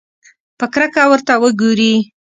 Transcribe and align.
په 0.59 0.65
کرکه 0.73 1.03
ورته 1.09 1.33
وګوري. 1.41 1.93